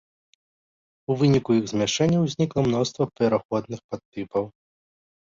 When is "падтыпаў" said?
3.93-4.43